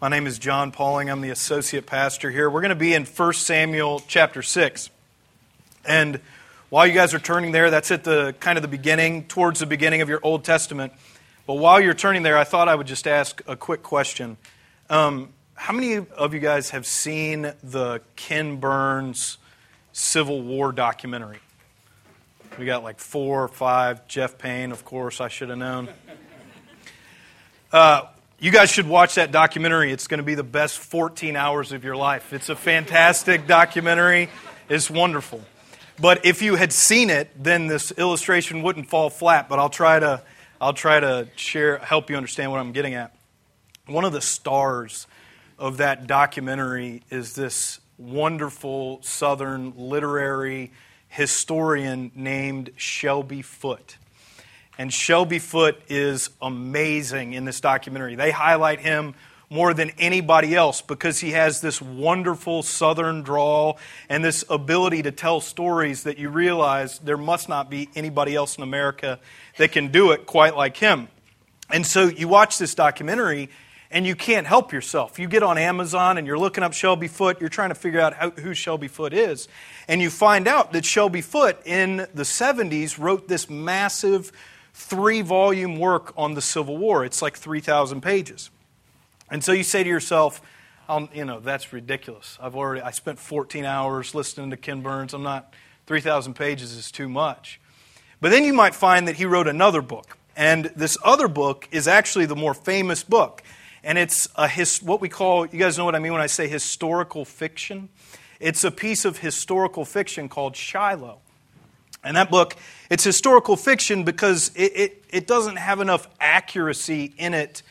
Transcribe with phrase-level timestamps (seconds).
[0.00, 1.10] My name is John Pauling.
[1.10, 2.48] I'm the associate pastor here.
[2.48, 4.88] We're going to be in 1 Samuel chapter 6.
[5.84, 6.20] And
[6.70, 9.66] while you guys are turning there, that's at the kind of the beginning, towards the
[9.66, 10.94] beginning of your Old Testament.
[11.46, 14.38] But while you're turning there, I thought I would just ask a quick question.
[14.88, 19.36] Um, how many of you guys have seen the Ken Burns
[19.92, 21.40] Civil War documentary?
[22.58, 24.08] We got like four or five.
[24.08, 25.90] Jeff Payne, of course, I should have known.
[27.70, 28.06] Uh,
[28.40, 29.92] you guys should watch that documentary.
[29.92, 32.32] It's going to be the best 14 hours of your life.
[32.32, 34.30] It's a fantastic documentary.
[34.70, 35.42] It's wonderful.
[36.00, 39.50] But if you had seen it, then this illustration wouldn't fall flat.
[39.50, 40.22] But I'll try to,
[40.58, 43.14] I'll try to share, help you understand what I'm getting at.
[43.84, 45.06] One of the stars
[45.58, 50.72] of that documentary is this wonderful Southern literary
[51.08, 53.98] historian named Shelby Foote.
[54.80, 58.14] And Shelby Foote is amazing in this documentary.
[58.14, 59.14] They highlight him
[59.50, 63.78] more than anybody else because he has this wonderful southern drawl
[64.08, 68.56] and this ability to tell stories that you realize there must not be anybody else
[68.56, 69.20] in America
[69.58, 71.08] that can do it quite like him.
[71.70, 73.50] And so you watch this documentary
[73.90, 75.18] and you can't help yourself.
[75.18, 78.38] You get on Amazon and you're looking up Shelby Foote, you're trying to figure out
[78.38, 79.46] who Shelby Foote is.
[79.88, 84.32] And you find out that Shelby Foote in the 70s wrote this massive
[84.72, 87.04] three volume work on the Civil War.
[87.04, 88.50] It's like 3,000 pages.
[89.30, 90.40] And so you say to yourself,
[90.88, 92.36] um, you know, that's ridiculous.
[92.40, 95.14] I've already, I spent 14 hours listening to Ken Burns.
[95.14, 95.54] I'm not,
[95.86, 97.60] 3,000 pages is too much.
[98.20, 100.18] But then you might find that he wrote another book.
[100.36, 103.42] And this other book is actually the more famous book.
[103.82, 106.26] And it's a his, what we call, you guys know what I mean when I
[106.26, 107.88] say historical fiction?
[108.38, 111.20] It's a piece of historical fiction called Shiloh.
[112.02, 112.56] And that book,
[112.88, 117.62] it's historical fiction because it, it, it, doesn't have enough accuracy in it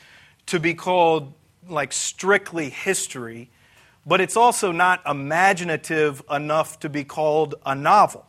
[0.47, 1.33] to be called
[1.67, 3.49] like strictly history,
[4.05, 8.25] but it's also not imaginative enough to be called a novel.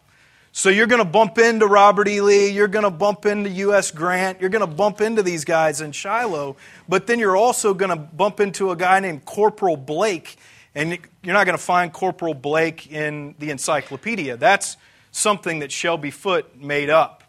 [0.53, 2.20] So you're going to bump into Robert E.
[2.20, 3.92] Lee, you're going to bump into U.S.
[3.92, 6.57] Grant, you're going to bump into these guys in Shiloh,
[6.89, 10.36] but then you're also going to bump into a guy named Corporal Blake,
[10.74, 14.36] and you're not going to find Corporal Blake in the encyclopedia.
[14.36, 14.77] That's
[15.11, 17.25] something that Shelby Foote made up.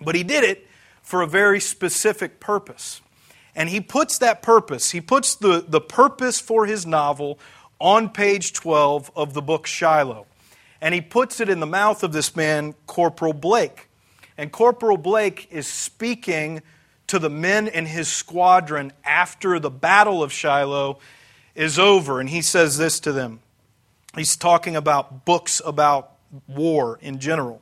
[0.00, 0.66] But he did it
[1.02, 3.00] for a very specific purpose.
[3.54, 7.38] And he puts that purpose, he puts the, the purpose for his novel
[7.78, 10.26] on page 12 of the book Shiloh.
[10.80, 13.88] And he puts it in the mouth of this man, Corporal Blake.
[14.38, 16.62] And Corporal Blake is speaking
[17.08, 20.98] to the men in his squadron after the Battle of Shiloh
[21.54, 22.20] is over.
[22.20, 23.40] And he says this to them.
[24.16, 26.11] He's talking about books about
[26.46, 27.60] war in general.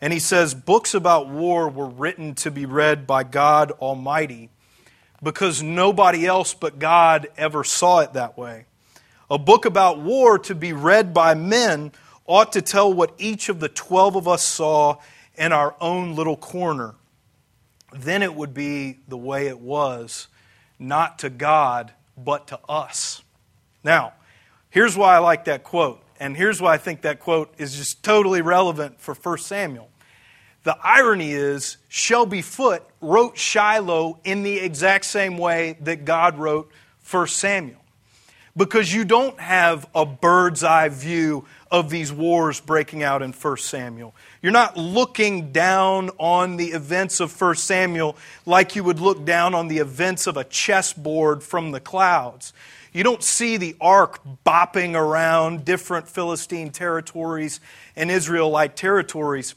[0.00, 4.50] And he says, Books about war were written to be read by God Almighty
[5.22, 8.66] because nobody else but God ever saw it that way.
[9.30, 11.92] A book about war to be read by men
[12.26, 14.98] ought to tell what each of the 12 of us saw
[15.36, 16.94] in our own little corner.
[17.94, 20.28] Then it would be the way it was,
[20.78, 23.22] not to God, but to us.
[23.84, 24.14] Now,
[24.70, 26.02] here's why I like that quote.
[26.22, 29.88] And here's why I think that quote is just totally relevant for 1 Samuel.
[30.62, 36.70] The irony is, Shelby Foote wrote Shiloh in the exact same way that God wrote
[37.10, 37.80] 1 Samuel.
[38.56, 43.56] Because you don't have a bird's eye view of these wars breaking out in 1
[43.56, 44.14] Samuel.
[44.42, 48.16] You're not looking down on the events of 1 Samuel
[48.46, 52.52] like you would look down on the events of a chessboard from the clouds.
[52.92, 57.58] You don't see the ark bopping around different Philistine territories
[57.96, 59.54] and Israelite territories.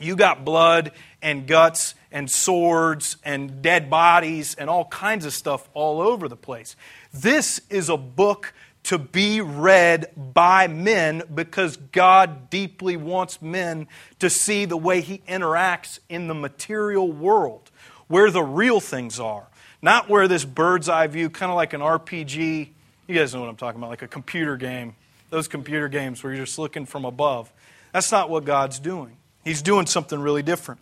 [0.00, 5.68] You got blood and guts and swords and dead bodies and all kinds of stuff
[5.74, 6.76] all over the place.
[7.12, 13.88] This is a book to be read by men because God deeply wants men
[14.20, 17.70] to see the way He interacts in the material world,
[18.06, 19.48] where the real things are.
[19.82, 22.68] Not where this bird's eye view, kind of like an RPG,
[23.06, 24.94] you guys know what I'm talking about, like a computer game.
[25.30, 27.52] Those computer games where you're just looking from above.
[27.92, 29.16] That's not what God's doing.
[29.44, 30.80] He's doing something really different.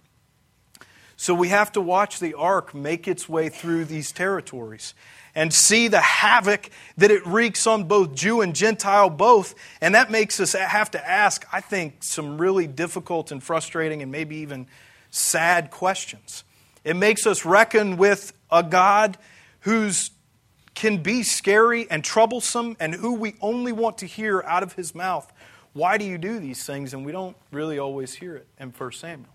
[1.16, 4.94] So we have to watch the ark make its way through these territories
[5.34, 9.54] and see the havoc that it wreaks on both Jew and Gentile both.
[9.80, 14.10] And that makes us have to ask, I think, some really difficult and frustrating and
[14.10, 14.66] maybe even
[15.10, 16.44] sad questions.
[16.84, 19.18] It makes us reckon with a God
[19.60, 20.10] who's
[20.74, 24.94] can be scary and troublesome and who we only want to hear out of his
[24.94, 25.32] mouth.
[25.72, 26.92] Why do you do these things?
[26.92, 29.30] And we don't really always hear it in 1 Samuel.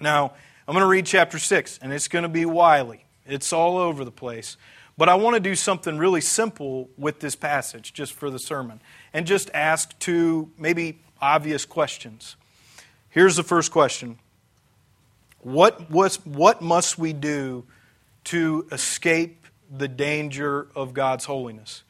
[0.00, 0.34] Now,
[0.68, 3.04] I'm going to read chapter 6, and it's going to be wily.
[3.26, 4.56] It's all over the place.
[4.98, 8.80] But I want to do something really simple with this passage, just for the sermon,
[9.12, 12.36] and just ask two maybe obvious questions.
[13.08, 14.18] Here's the first question
[15.46, 17.66] What, what must we do
[18.24, 21.84] to escape the danger of God's holiness?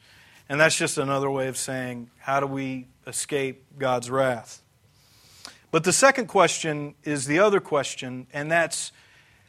[0.47, 4.61] And that's just another way of saying, how do we escape God's wrath?
[5.71, 8.91] But the second question is the other question, and that's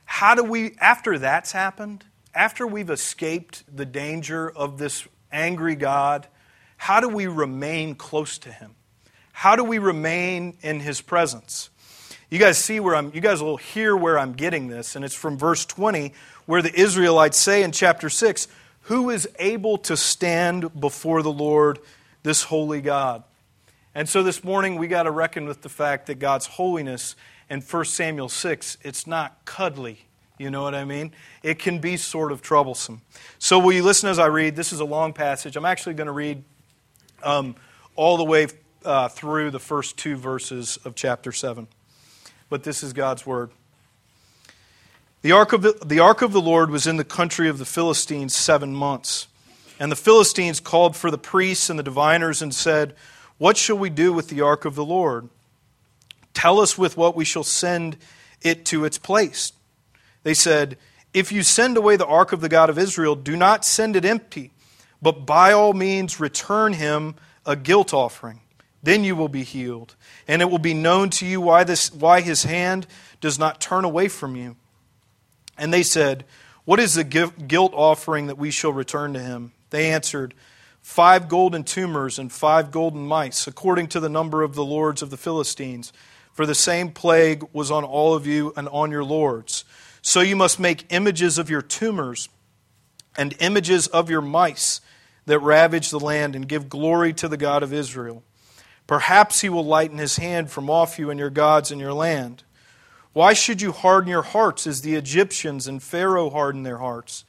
[0.06, 6.28] how do we, after that's happened, after we've escaped the danger of this angry God,
[6.78, 8.74] how do we remain close to Him?
[9.32, 11.68] How do we remain in His presence?
[12.30, 15.14] You guys see where I'm, you guys will hear where I'm getting this, and it's
[15.14, 16.12] from verse 20,
[16.44, 18.48] where the Israelites say in chapter 6,
[18.82, 21.78] Who is able to stand before the Lord,
[22.24, 23.24] this holy God?
[23.94, 27.16] And so this morning we got to reckon with the fact that God's holiness
[27.48, 30.04] in 1 Samuel 6, it's not cuddly.
[30.36, 31.12] You know what I mean?
[31.42, 33.00] It can be sort of troublesome.
[33.38, 34.54] So, will you listen as I read?
[34.54, 35.56] This is a long passage.
[35.56, 36.44] I'm actually going to read
[37.24, 37.56] um,
[37.96, 38.46] all the way
[38.84, 41.66] uh, through the first two verses of chapter 7.
[42.48, 43.50] But this is God's word.
[45.22, 47.64] The ark, of the, the ark of the Lord was in the country of the
[47.64, 49.26] Philistines seven months.
[49.80, 52.94] And the Philistines called for the priests and the diviners and said,
[53.38, 55.28] what shall we do with the ark of the Lord?
[56.34, 57.96] Tell us with what we shall send
[58.42, 59.52] it to its place.
[60.24, 60.76] They said,
[61.14, 64.04] If you send away the ark of the God of Israel, do not send it
[64.04, 64.50] empty,
[65.00, 67.14] but by all means return him
[67.46, 68.40] a guilt offering.
[68.82, 69.96] Then you will be healed,
[70.28, 72.86] and it will be known to you why, this, why his hand
[73.20, 74.56] does not turn away from you.
[75.56, 76.24] And they said,
[76.64, 79.52] What is the guilt offering that we shall return to him?
[79.70, 80.34] They answered,
[80.88, 85.10] five golden tumors and five golden mice, according to the number of the lords of
[85.10, 85.92] the Philistines.
[86.32, 89.64] For the same plague was on all of you and on your lords.
[90.00, 92.30] So you must make images of your tumors
[93.18, 94.80] and images of your mice
[95.26, 98.22] that ravage the land and give glory to the God of Israel.
[98.88, 102.42] Perhaps he will lighten his hand from off you and your gods and your land.
[103.12, 107.24] Why should you harden your hearts as the Egyptians and Pharaoh hardened their hearts?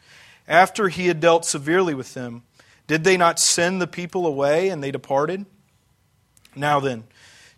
[0.48, 2.44] After he had dealt severely with them,
[2.88, 5.46] did they not send the people away and they departed?
[6.56, 7.04] Now then,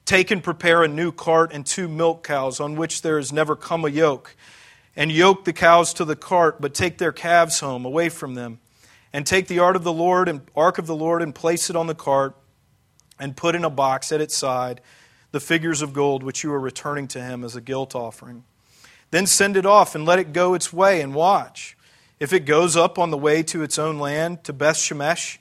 [0.04, 3.56] take and prepare a new cart and two milk cows on which there has never
[3.56, 4.36] come a yoke,
[4.96, 8.60] and yoke the cows to the cart, but take their calves home away from them.
[9.14, 11.76] And take the ark of the Lord and ark of the Lord and place it
[11.76, 12.36] on the cart,
[13.22, 14.82] and put in a box at its side
[15.32, 18.44] the figures of gold which you are returning to him as a guilt offering.
[19.12, 21.78] Then send it off and let it go its way and watch.
[22.20, 25.38] If it goes up on the way to its own land, to Beth Shemesh,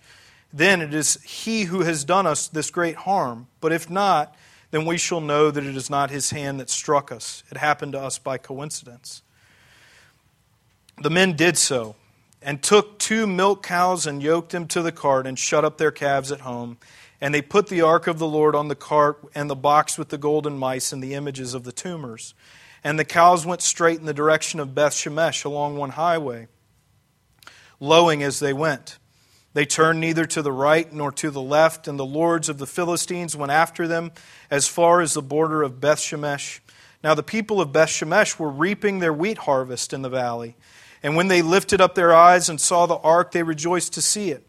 [0.52, 3.48] then it is he who has done us this great harm.
[3.60, 4.34] But if not,
[4.70, 7.42] then we shall know that it is not his hand that struck us.
[7.50, 9.22] It happened to us by coincidence.
[11.02, 11.96] The men did so,
[12.42, 15.90] and took two milk cows and yoked them to the cart and shut up their
[15.90, 16.78] calves at home.
[17.20, 20.08] And they put the ark of the Lord on the cart and the box with
[20.08, 22.34] the golden mice and the images of the tumors.
[22.82, 26.48] And the cows went straight in the direction of Beth Shemesh along one highway
[27.80, 28.98] lowing as they went.
[29.52, 32.66] They turned neither to the right nor to the left, and the lords of the
[32.66, 34.12] Philistines went after them
[34.50, 36.60] as far as the border of Beth Shemesh.
[37.02, 40.56] Now the people of Beth Shemesh were reaping their wheat harvest in the valley.
[41.02, 44.30] And when they lifted up their eyes and saw the ark, they rejoiced to see
[44.30, 44.46] it.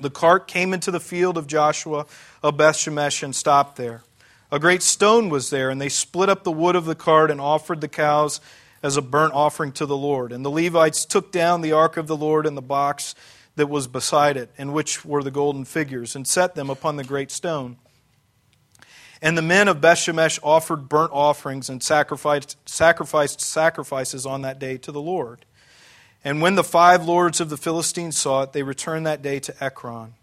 [0.00, 2.06] The cart came into the field of Joshua
[2.42, 4.02] of Beth Shemesh and stopped there.
[4.50, 7.40] A great stone was there, and they split up the wood of the cart and
[7.40, 8.40] offered the cows
[8.82, 10.32] as a burnt offering to the Lord.
[10.32, 13.14] And the Levites took down the ark of the Lord and the box
[13.56, 17.04] that was beside it, in which were the golden figures, and set them upon the
[17.04, 17.76] great stone.
[19.20, 24.78] And the men of Bethshemesh offered burnt offerings and sacrificed, sacrificed sacrifices on that day
[24.78, 25.44] to the Lord.
[26.24, 29.64] And when the five lords of the Philistines saw it, they returned that day to
[29.64, 30.14] Ekron.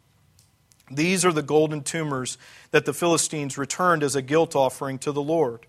[0.91, 2.37] These are the golden tumors
[2.71, 5.65] that the Philistines returned as a guilt offering to the Lord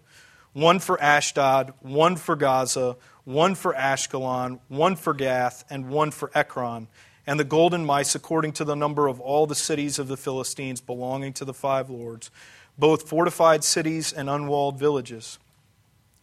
[0.52, 6.30] one for Ashdod, one for Gaza, one for Ashkelon, one for Gath, and one for
[6.34, 6.88] Ekron,
[7.26, 10.80] and the golden mice according to the number of all the cities of the Philistines
[10.80, 12.30] belonging to the five lords,
[12.78, 15.38] both fortified cities and unwalled villages.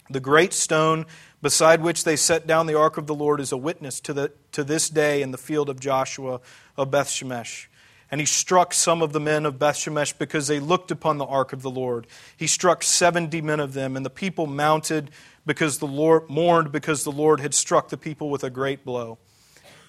[0.09, 1.05] The great stone
[1.43, 4.31] beside which they set down the ark of the Lord as a witness to, the,
[4.53, 6.39] to this day in the field of Joshua
[6.77, 7.67] of Bethshemesh.
[8.09, 11.51] And he struck some of the men of Bethshemesh because they looked upon the ark
[11.51, 12.07] of the Lord.
[12.37, 15.11] He struck seventy men of them, and the people mounted
[15.45, 19.17] because the Lord mourned because the Lord had struck the people with a great blow.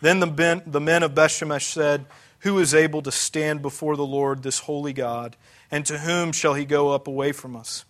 [0.01, 2.07] Then the men, the men of Bethshemesh said,
[2.41, 5.37] Who is able to stand before the Lord, this holy God?
[5.71, 7.85] And to whom shall he go up away from us?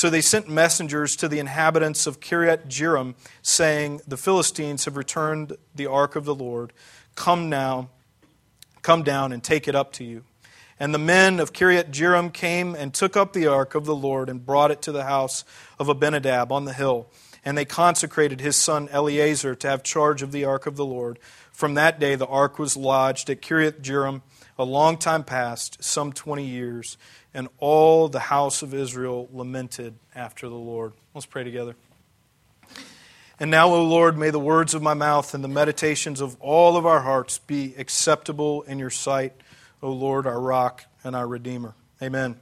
[0.00, 5.58] So they sent messengers to the inhabitants of Kiriath Jearim, saying, The Philistines have returned
[5.74, 6.72] the ark of the Lord.
[7.16, 7.90] Come now,
[8.80, 10.24] come down and take it up to you.
[10.78, 14.30] And the men of Kiriath Jearim came and took up the ark of the Lord
[14.30, 15.44] and brought it to the house
[15.78, 17.06] of Abinadab on the hill.
[17.44, 21.18] And they consecrated his son Eleazar to have charge of the ark of the Lord.
[21.52, 24.22] From that day the ark was lodged at Kiriath Jearim
[24.60, 26.96] a long time past, some 20 years.
[27.32, 30.92] And all the house of Israel lamented after the Lord.
[31.14, 31.76] Let's pray together.
[33.38, 36.76] And now, O Lord, may the words of my mouth and the meditations of all
[36.76, 39.32] of our hearts be acceptable in your sight,
[39.82, 41.74] O Lord, our rock and our redeemer.
[42.02, 42.38] Amen.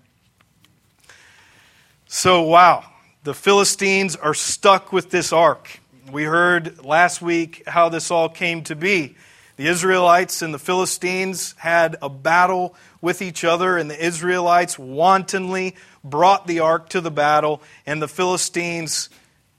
[2.07, 2.85] So, wow,
[3.23, 5.79] the Philistines are stuck with this ark.
[6.11, 9.15] We heard last week how this all came to be.
[9.59, 15.75] The Israelites and the Philistines had a battle with each other, and the Israelites wantonly
[16.05, 19.09] brought the ark to the battle, and the Philistines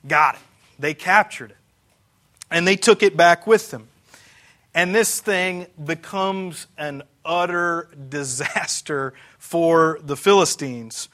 [0.07, 0.41] got it.
[0.79, 1.57] They captured it.
[2.49, 3.89] And they took it back with them.
[4.73, 11.09] And this thing becomes an utter disaster for the Philistines.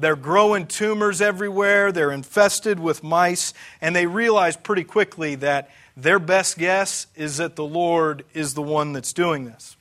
[0.00, 6.18] They're growing tumors everywhere, they're infested with mice, and they realize pretty quickly that their
[6.18, 9.76] best guess is that the Lord is the one that's doing this.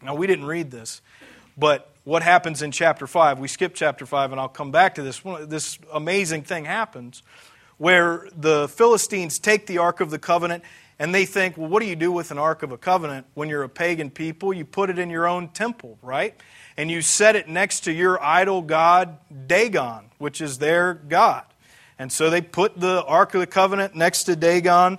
[0.00, 1.00] Now, we didn't read this,
[1.56, 3.38] but what happens in chapter 5?
[3.38, 5.20] We skip chapter 5, and I'll come back to this.
[5.46, 7.22] This amazing thing happens
[7.78, 10.62] where the Philistines take the Ark of the Covenant
[10.98, 13.48] and they think, well, what do you do with an Ark of a Covenant when
[13.48, 14.52] you're a pagan people?
[14.52, 16.36] You put it in your own temple, right?
[16.76, 21.44] And you set it next to your idol god, Dagon, which is their god.
[21.98, 24.98] And so they put the Ark of the Covenant next to Dagon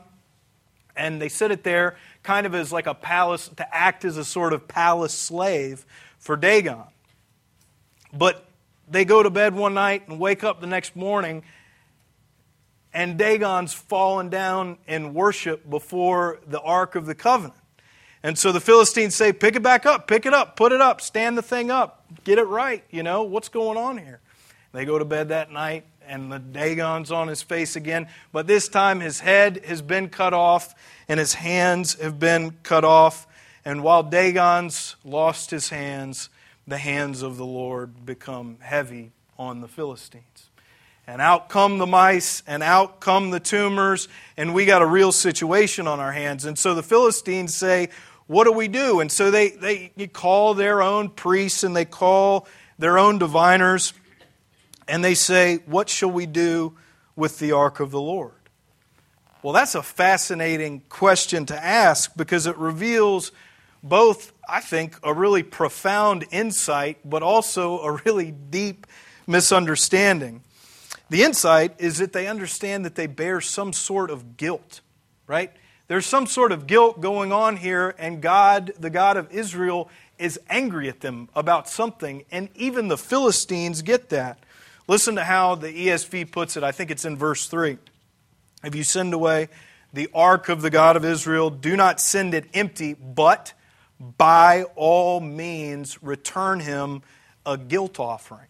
[0.95, 4.25] and they set it there kind of as like a palace, to act as a
[4.25, 5.85] sort of palace slave
[6.17, 6.83] for Dagon.
[8.13, 8.45] But
[8.89, 11.43] they go to bed one night and wake up the next morning
[12.93, 17.59] and Dagon's fallen down in worship before the Ark of the Covenant.
[18.25, 20.99] And so the Philistines say, Pick it back up, pick it up, put it up,
[20.99, 22.83] stand the thing up, get it right.
[22.89, 24.19] You know, what's going on here?
[24.71, 28.07] They go to bed that night, and the Dagon's on his face again.
[28.31, 30.73] But this time his head has been cut off,
[31.07, 33.27] and his hands have been cut off.
[33.63, 36.29] And while Dagon's lost his hands,
[36.65, 40.49] the hands of the Lord become heavy on the Philistines
[41.07, 45.11] and out come the mice, and out come the tumors, and we got a real
[45.11, 46.45] situation on our hands.
[46.45, 47.89] And so the Philistines say,
[48.27, 48.99] What do we do?
[48.99, 49.49] And so they,
[49.95, 53.93] they call their own priests and they call their own diviners,
[54.87, 56.77] and they say, What shall we do
[57.15, 58.33] with the ark of the Lord?
[59.41, 63.31] Well, that's a fascinating question to ask because it reveals
[63.83, 68.87] both, I think, a really profound insight, but also a really deep
[69.27, 70.41] misunderstanding.
[71.09, 74.81] The insight is that they understand that they bear some sort of guilt,
[75.27, 75.51] right?
[75.87, 80.39] There's some sort of guilt going on here, and God, the God of Israel, is
[80.49, 84.39] angry at them about something, and even the Philistines get that.
[84.87, 86.63] Listen to how the ESV puts it.
[86.63, 87.77] I think it's in verse 3.
[88.63, 89.49] If you send away
[89.95, 91.49] the ark of the God of Israel?
[91.49, 93.53] Do not send it empty, but
[94.17, 97.01] by all means return him
[97.45, 98.47] a guilt offering.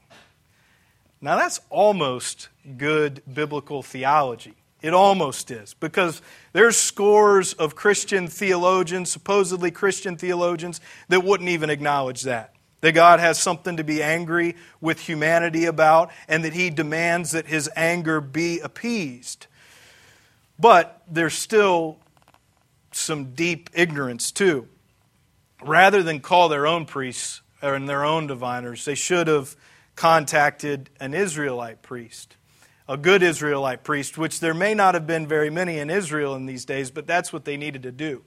[1.22, 4.56] Now, that's almost good biblical theology.
[4.86, 6.22] It almost is, because
[6.54, 12.54] there's scores of Christian theologians, supposedly Christian theologians, that wouldn't even acknowledge that.
[12.82, 17.48] That God has something to be angry with humanity about, and that He demands that
[17.48, 19.48] His anger be appeased.
[20.60, 21.98] But there's still
[22.92, 24.68] some deep ignorance, too.
[25.64, 29.56] Rather than call their own priests or their own diviners, they should have
[29.96, 32.38] contacted an Israelite priest,
[32.88, 36.46] a good Israelite priest, which there may not have been very many in Israel in
[36.46, 38.24] these days, but that's what they needed to do.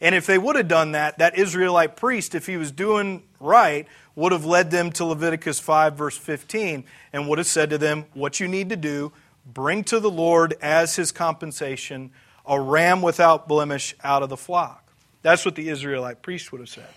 [0.00, 3.86] And if they would have done that, that Israelite priest, if he was doing right,
[4.16, 8.06] would have led them to Leviticus 5, verse 15, and would have said to them,
[8.14, 9.12] What you need to do,
[9.46, 12.10] bring to the Lord as his compensation
[12.46, 14.92] a ram without blemish out of the flock.
[15.22, 16.88] That's what the Israelite priest would have said.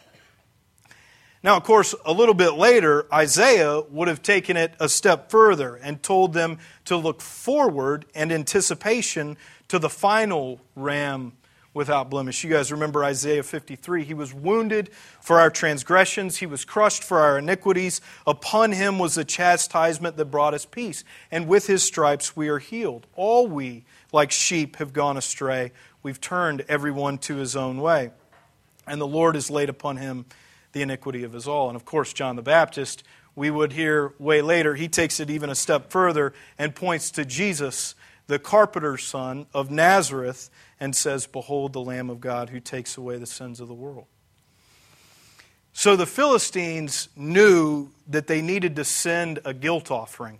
[1.44, 5.76] Now, of course, a little bit later, Isaiah would have taken it a step further
[5.76, 11.34] and told them to look forward and anticipation to the final ram
[11.78, 12.44] without blemish.
[12.44, 14.04] You guys remember Isaiah 53.
[14.04, 14.90] He was wounded
[15.22, 18.02] for our transgressions, he was crushed for our iniquities.
[18.26, 21.04] Upon him was the chastisement that brought us peace.
[21.30, 23.06] And with his stripes we are healed.
[23.16, 25.72] All we, like sheep, have gone astray.
[26.02, 28.10] We've turned everyone to his own way.
[28.88, 30.26] And the Lord has laid upon him
[30.78, 31.70] the iniquity of us all.
[31.70, 33.04] And of course, John the Baptist,
[33.36, 37.26] we would hear way later, he takes it even a step further and points to
[37.26, 37.96] Jesus,
[38.28, 43.18] the carpenter's son of Nazareth, and says, Behold the Lamb of God who takes away
[43.18, 44.06] the sins of the world.
[45.74, 50.40] So the Philistines knew that they needed to send a guilt offering.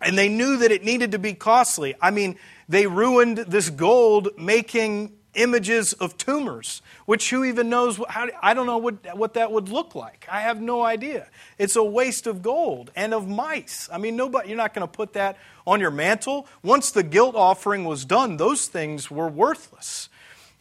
[0.00, 1.94] And they knew that it needed to be costly.
[2.02, 2.36] I mean,
[2.68, 8.00] they ruined this gold making images of tumors, which who even knows?
[8.08, 10.26] How, I don't know what, what that would look like.
[10.30, 11.28] I have no idea.
[11.58, 13.88] It's a waste of gold and of mice.
[13.92, 15.36] I mean, nobody, you're not going to put that
[15.66, 16.46] on your mantle.
[16.62, 20.08] Once the guilt offering was done, those things were worthless.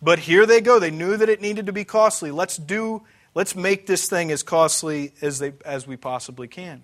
[0.01, 0.80] But here they go.
[0.80, 2.32] They knew that it needed to be costly.
[2.32, 3.03] Let's do.
[3.36, 6.84] Let's make this thing as costly as, they, as we possibly can.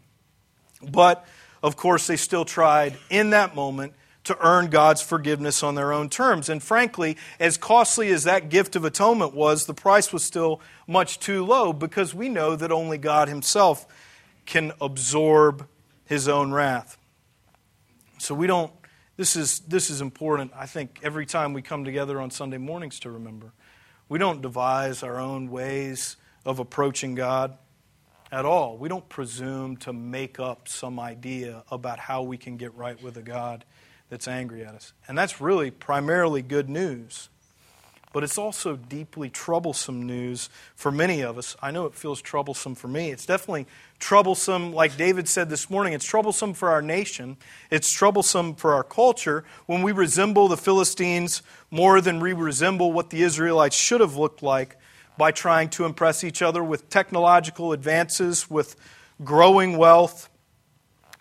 [0.82, 1.26] But,
[1.62, 3.94] of course, they still tried in that moment
[4.30, 6.50] to earn God's forgiveness on their own terms.
[6.50, 11.20] And frankly, as costly as that gift of atonement was, the price was still much
[11.20, 13.88] too low because we know that only God Himself
[14.46, 15.68] can absorb
[16.06, 17.00] His own wrath.
[18.20, 18.72] So we don't,
[19.18, 23.00] this is, this is important, I think, every time we come together on Sunday mornings
[23.00, 23.52] to remember.
[24.10, 27.58] We don't devise our own ways of approaching God
[28.32, 28.78] at all.
[28.78, 33.18] We don't presume to make up some idea about how we can get right with
[33.18, 33.66] a God
[34.10, 34.94] that's angry at us.
[35.08, 37.30] And that's really primarily good news.
[38.12, 41.56] But it's also deeply troublesome news for many of us.
[41.62, 43.12] I know it feels troublesome for me.
[43.12, 43.68] It's definitely
[44.00, 47.38] troublesome, like David said this morning, it's troublesome for our nation.
[47.70, 53.12] It's troublesome for our culture when we resemble the Philistines more than we resemble what
[53.12, 54.78] the Israelites should have looked like
[55.16, 58.76] by trying to impress each other with technological advances, with
[59.24, 60.29] growing wealth,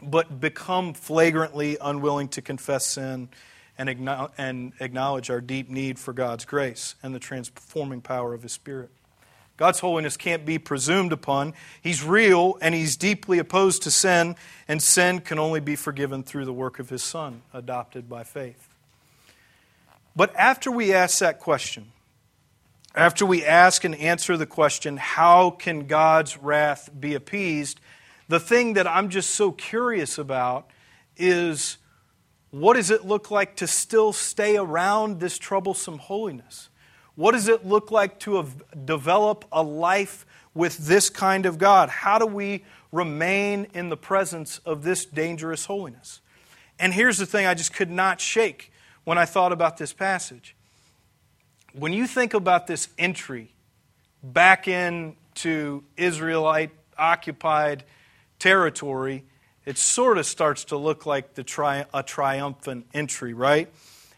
[0.03, 3.29] but become flagrantly unwilling to confess sin
[3.77, 8.91] and acknowledge our deep need for God's grace and the transforming power of His Spirit.
[9.57, 11.53] God's holiness can't be presumed upon.
[11.83, 14.37] He's real and He's deeply opposed to sin,
[14.69, 18.69] and sin can only be forgiven through the work of His Son, adopted by faith.
[20.15, 21.87] But after we ask that question,
[22.95, 27.81] after we ask and answer the question, how can God's wrath be appeased?
[28.29, 30.69] The thing that I'm just so curious about
[31.17, 31.79] is
[32.51, 36.69] what does it look like to still stay around this troublesome holiness?
[37.15, 38.47] What does it look like to
[38.85, 41.89] develop a life with this kind of God?
[41.89, 46.21] How do we remain in the presence of this dangerous holiness?
[46.79, 48.73] And here's the thing I just could not shake
[49.05, 50.55] when I thought about this passage.
[51.73, 53.53] When you think about this entry
[54.23, 57.85] back into Israelite occupied
[58.39, 59.25] territory,
[59.65, 63.69] it sort of starts to look like tri- a triumphant entry, right?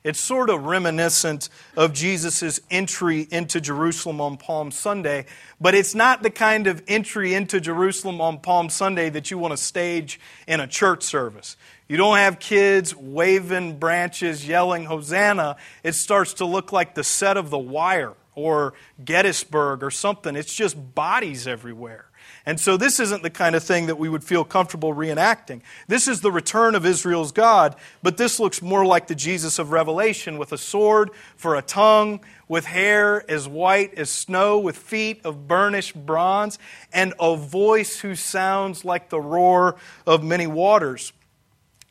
[0.03, 5.27] It's sort of reminiscent of Jesus' entry into Jerusalem on Palm Sunday,
[5.61, 9.53] but it's not the kind of entry into Jerusalem on Palm Sunday that you want
[9.53, 11.59] to stage in a church service.
[11.87, 15.57] You don't have kids waving branches, yelling Hosanna.
[15.83, 20.37] It starts to look like the set of The Wire or Gettysburg or something.
[20.37, 22.07] It's just bodies everywhere.
[22.47, 25.61] And so this isn't the kind of thing that we would feel comfortable reenacting.
[25.89, 29.73] This is the return of Israel's God, but this looks more like the Jesus of
[29.73, 35.21] Revelation with a sword for a tongue, with hair as white as snow, with feet
[35.25, 36.59] of burnished bronze,
[36.93, 41.13] and a voice who sounds like the roar of many waters.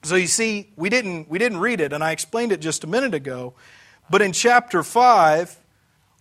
[0.03, 2.87] So you see, we didn't, we didn't read it, and I explained it just a
[2.87, 3.53] minute ago.
[4.09, 5.58] But in chapter 5,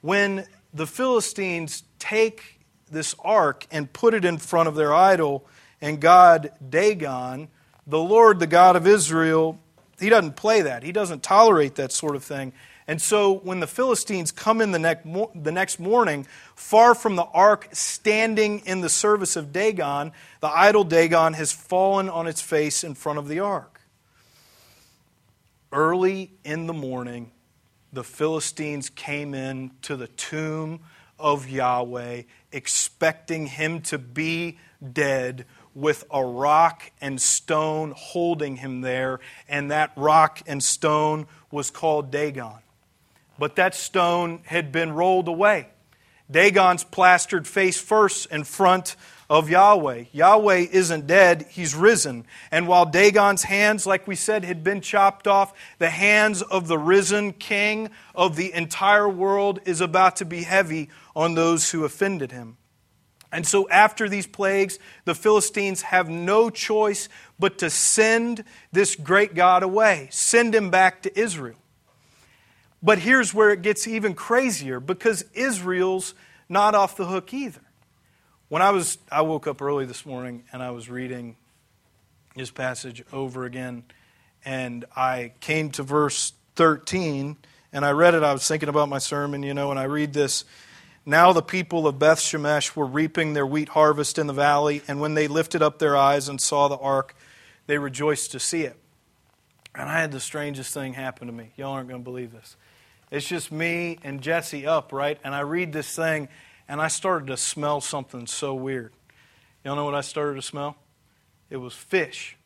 [0.01, 5.47] when the Philistines take this ark and put it in front of their idol
[5.81, 7.49] and God Dagon,
[7.87, 9.59] the Lord, the God of Israel,
[9.99, 10.83] he doesn't play that.
[10.83, 12.53] He doesn't tolerate that sort of thing.
[12.87, 18.61] And so when the Philistines come in the next, morning, far from the ark, standing
[18.61, 23.19] in the service of Dagon, the idol Dagon has fallen on its face in front
[23.19, 23.81] of the ark.
[25.71, 27.31] Early in the morning,
[27.93, 30.81] the Philistines came in to the tomb
[31.19, 32.23] of Yahweh,
[32.53, 34.59] expecting him to be
[34.93, 41.71] dead, with a rock and stone holding him there, and that rock and stone was
[41.71, 42.59] called Dagon.
[43.39, 45.69] But that stone had been rolled away.
[46.29, 48.97] Dagon's plastered face first in front
[49.31, 50.05] of Yahweh.
[50.13, 52.25] Yahweh isn't dead, he's risen.
[52.51, 56.79] And while Dagon's hands, like we said, had been chopped off, the hands of the
[56.79, 62.33] risen king of the entire world is about to be heavy on those who offended
[62.33, 62.57] him.
[63.31, 69.35] And so, after these plagues, the Philistines have no choice but to send this great
[69.35, 71.59] God away, send him back to Israel.
[72.83, 76.15] But here's where it gets even crazier because Israel's
[76.49, 77.61] not off the hook either.
[78.49, 81.37] When I was I woke up early this morning and I was reading
[82.35, 83.85] this passage over again
[84.45, 87.37] And I came to verse 13,
[87.73, 88.23] and I read it.
[88.23, 90.45] I was thinking about my sermon, you know, and I read this.
[91.05, 95.01] Now the people of Beth Shemesh were reaping their wheat harvest in the valley, and
[95.01, 97.15] when they lifted up their eyes and saw the ark,
[97.67, 98.77] they rejoiced to see it.
[99.75, 101.51] And I had the strangest thing happen to me.
[101.57, 102.57] Y'all aren't going to believe this.
[103.11, 105.19] It's just me and Jesse up, right?
[105.25, 106.29] And I read this thing,
[106.69, 108.93] and I started to smell something so weird.
[109.65, 110.77] Y'all know what I started to smell?
[111.51, 112.37] It was fish.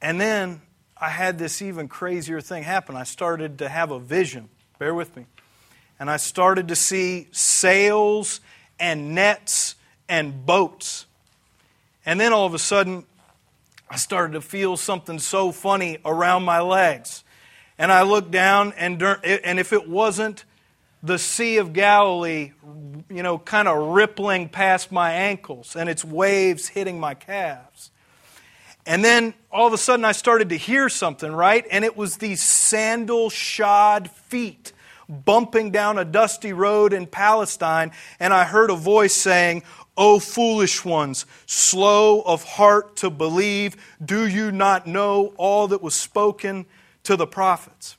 [0.00, 0.62] And then
[0.96, 2.96] I had this even crazier thing happen.
[2.96, 4.48] I started to have a vision.
[4.78, 5.26] Bear with me.
[6.00, 8.40] And I started to see sails
[8.78, 9.76] and nets
[10.08, 11.06] and boats.
[12.04, 13.04] And then all of a sudden,
[13.88, 17.22] I started to feel something so funny around my legs.
[17.78, 20.44] And I looked down, and, and if it wasn't
[21.04, 22.52] the Sea of Galilee,
[23.10, 27.90] you know, kind of rippling past my ankles and its waves hitting my calves.
[28.86, 31.66] And then all of a sudden I started to hear something, right?
[31.70, 34.72] And it was these sandal shod feet
[35.06, 37.92] bumping down a dusty road in Palestine.
[38.18, 39.62] And I heard a voice saying,
[39.98, 45.94] O foolish ones, slow of heart to believe, do you not know all that was
[45.94, 46.64] spoken
[47.02, 47.98] to the prophets?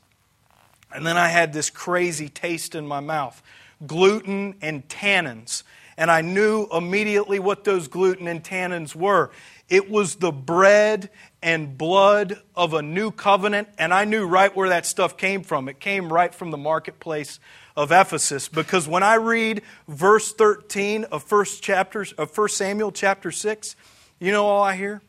[0.96, 3.44] And then I had this crazy taste in my mouth
[3.86, 5.64] gluten and tannins.
[5.98, 9.32] And I knew immediately what those gluten and tannins were.
[9.68, 11.10] It was the bread
[11.44, 15.68] and blood of a new covenant, and I knew right where that stuff came from.
[15.68, 17.40] It came right from the marketplace
[17.76, 23.32] of Ephesus because when I read verse 13 of first chapters of 1 Samuel chapter
[23.32, 23.76] 6,
[24.20, 25.02] you know all I hear?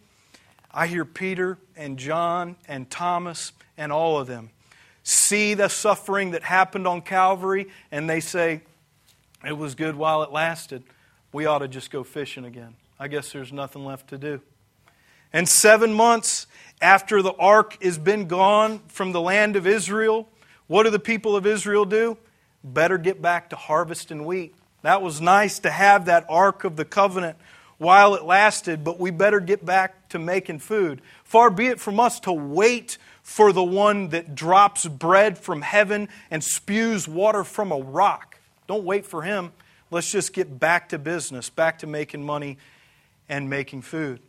[0.73, 4.51] I hear Peter and John and Thomas and all of them
[5.07, 8.61] see the suffering that happened on Calvary and they say,
[9.47, 10.83] It was good while it lasted.
[11.33, 12.75] We ought to just go fishing again.
[12.99, 14.41] I guess there's nothing left to do.
[15.33, 16.49] And seven months
[16.83, 20.29] after the ark has been gone from the land of Israel,
[20.67, 22.19] what do the people of Israel do?
[22.65, 24.57] Better get back to harvesting wheat.
[24.83, 27.37] That was nice to have that ark of the covenant
[27.79, 31.01] while it lasted, but we better get back to making food.
[31.23, 36.09] Far be it from us to wait for the one that drops bread from heaven
[36.31, 38.39] and spews water from a rock.
[38.69, 39.53] Don't wait for him.
[39.91, 42.57] Let's just get back to business, back to making money
[43.29, 44.21] and making food.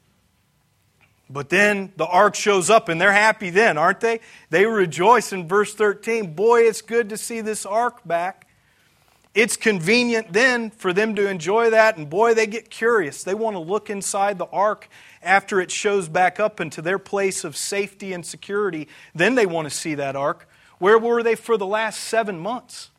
[1.30, 4.20] But then the ark shows up and they're happy then, aren't they?
[4.50, 6.34] They rejoice in verse 13.
[6.34, 8.48] Boy, it's good to see this ark back.
[9.36, 13.24] It's convenient then for them to enjoy that, and boy, they get curious.
[13.24, 14.90] They want to look inside the ark
[15.22, 18.88] after it shows back up into their place of safety and security.
[19.16, 20.48] Then they want to see that ark.
[20.80, 22.92] Where were they for the last seven months?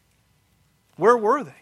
[0.97, 1.53] Where were they?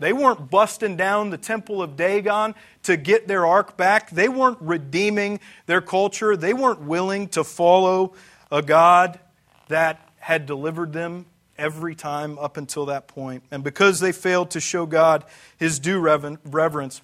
[0.00, 4.10] They weren't busting down the temple of Dagon to get their ark back.
[4.10, 6.36] They weren't redeeming their culture.
[6.36, 8.14] They weren't willing to follow
[8.50, 9.18] a God
[9.66, 11.26] that had delivered them
[11.58, 13.42] every time up until that point.
[13.50, 15.24] And because they failed to show God
[15.58, 17.02] his due reverence,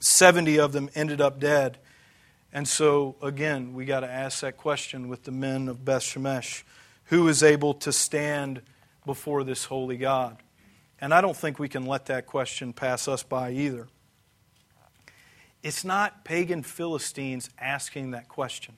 [0.00, 1.76] 70 of them ended up dead.
[2.52, 6.62] And so, again, we got to ask that question with the men of Beth Shemesh
[7.06, 8.62] who is able to stand
[9.04, 10.36] before this holy God?
[11.00, 13.88] And I don't think we can let that question pass us by either.
[15.62, 18.76] It's not pagan Philistines asking that question.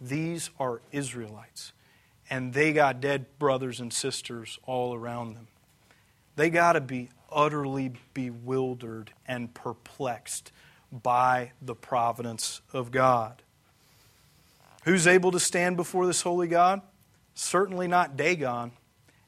[0.00, 1.72] These are Israelites.
[2.30, 5.48] And they got dead brothers and sisters all around them.
[6.36, 10.52] They got to be utterly bewildered and perplexed
[10.92, 13.42] by the providence of God.
[14.84, 16.82] Who's able to stand before this holy God?
[17.34, 18.72] Certainly not Dagon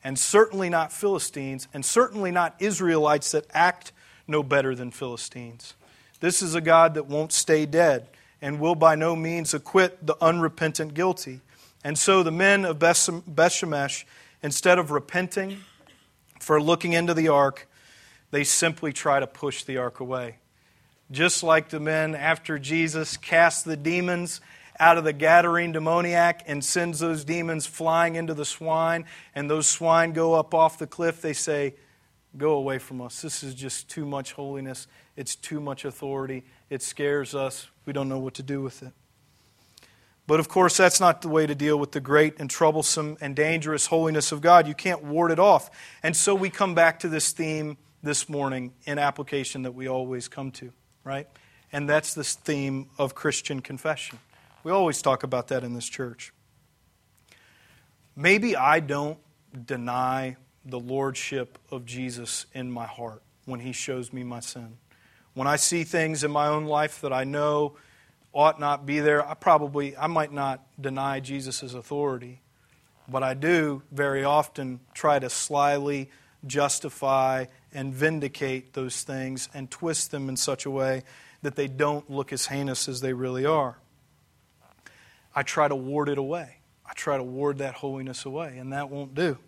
[0.03, 3.93] and certainly not Philistines, and certainly not Israelites that act
[4.29, 5.75] no better than Philistines.
[6.21, 8.09] This is a God that won't stay dead
[8.43, 11.41] and will by no means acquit the unrepentant guilty.
[11.83, 14.05] And so the men of Bethshemesh,
[14.43, 15.59] instead of repenting
[16.39, 17.67] for looking into the ark,
[18.31, 20.37] they simply try to push the ark away.
[21.15, 24.41] Just like the men after Jesus cast the demons
[24.81, 29.69] out of the Gadarene demoniac and sends those demons flying into the swine, and those
[29.69, 31.77] swine go up off the cliff, they say,
[32.37, 33.23] Go away from us.
[33.23, 34.89] This is just too much holiness.
[35.17, 36.43] It's too much authority.
[36.69, 37.69] It scares us.
[37.87, 38.93] We don't know what to do with it.
[40.27, 43.37] But of course, that's not the way to deal with the great and troublesome and
[43.37, 44.67] dangerous holiness of God.
[44.67, 45.71] You can't ward it off.
[46.03, 50.27] And so we come back to this theme this morning in application that we always
[50.27, 50.73] come to,
[51.05, 51.29] right?
[51.73, 54.19] And that's this theme of Christian confession.
[54.63, 56.33] We always talk about that in this church.
[58.17, 59.19] Maybe I don't
[59.67, 64.79] deny the lordship of Jesus in my heart when he shows me my sin.
[65.35, 67.77] When I see things in my own life that I know
[68.35, 69.27] ought not be there.
[69.27, 72.41] I probably, I might not deny Jesus' authority,
[73.09, 76.11] but I do very often try to slyly
[76.47, 81.03] justify and vindicate those things and twist them in such a way
[81.43, 83.79] that they don't look as heinous as they really are.
[85.35, 86.59] I try to ward it away.
[86.87, 89.39] I try to ward that holiness away, and that won't do.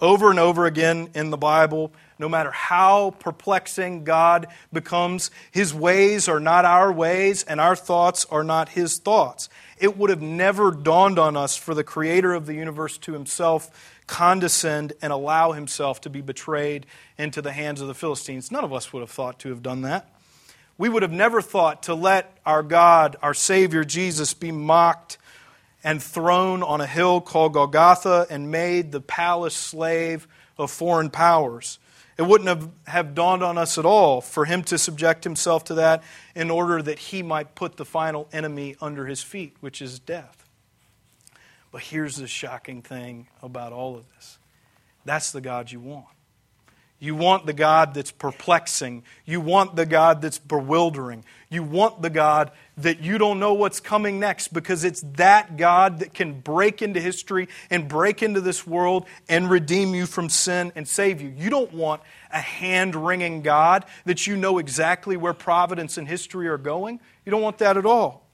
[0.00, 6.26] Over and over again in the Bible, no matter how perplexing God becomes, His ways
[6.26, 9.50] are not our ways, and our thoughts are not His thoughts.
[9.78, 13.98] It would have never dawned on us for the Creator of the universe to Himself
[14.10, 16.84] condescend and allow Himself to be betrayed
[17.16, 18.50] into the hands of the Philistines.
[18.50, 20.12] None of us would have thought to have done that.
[20.76, 25.16] We would have never thought to let our God, our Savior Jesus, be mocked
[25.84, 30.26] and thrown on a hill called Golgotha and made the palace slave
[30.58, 31.78] of foreign powers.
[32.18, 35.74] It wouldn't have, have dawned on us at all for him to subject himself to
[35.74, 36.02] that
[36.34, 40.39] in order that he might put the final enemy under his feet, which is death.
[41.72, 44.38] But here's the shocking thing about all of this
[45.04, 46.06] that's the God you want.
[47.02, 49.04] You want the God that's perplexing.
[49.24, 51.24] You want the God that's bewildering.
[51.48, 56.00] You want the God that you don't know what's coming next because it's that God
[56.00, 60.72] that can break into history and break into this world and redeem you from sin
[60.76, 61.32] and save you.
[61.34, 66.48] You don't want a hand wringing God that you know exactly where providence and history
[66.48, 67.00] are going.
[67.24, 68.26] You don't want that at all.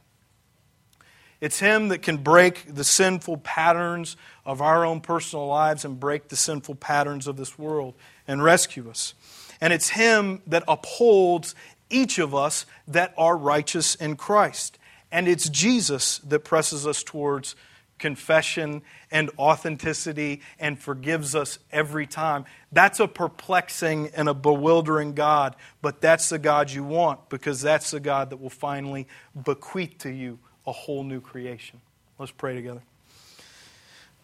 [1.41, 6.29] It's Him that can break the sinful patterns of our own personal lives and break
[6.29, 7.95] the sinful patterns of this world
[8.27, 9.15] and rescue us.
[9.61, 11.55] And it's Him that upholds
[11.91, 14.79] each of us that are righteous in Christ.
[15.13, 17.55] And it's Jesus that presses us towards
[17.99, 22.45] confession and authenticity and forgives us every time.
[22.73, 27.91] That's a perplexing and a bewildering God, but that's the God you want because that's
[27.91, 29.07] the God that will finally
[29.45, 31.81] bequeath to you a whole new creation.
[32.19, 32.83] Let's pray together.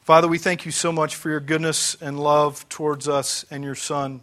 [0.01, 3.77] Father, we thank you so much for your goodness and love towards us and your
[3.77, 4.21] Son.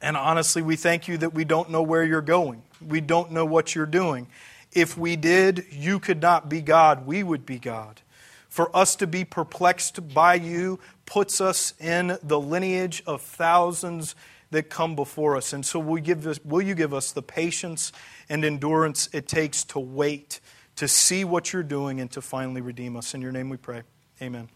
[0.00, 2.62] And honestly, we thank you that we don't know where you're going.
[2.86, 4.28] We don't know what you're doing.
[4.72, 7.06] If we did, you could not be God.
[7.06, 8.00] We would be God.
[8.48, 14.14] For us to be perplexed by you puts us in the lineage of thousands
[14.50, 15.52] that come before us.
[15.52, 17.92] And so will, give us, will you give us the patience
[18.28, 20.40] and endurance it takes to wait,
[20.76, 23.14] to see what you're doing, and to finally redeem us?
[23.14, 23.82] In your name we pray.
[24.22, 24.48] Amen.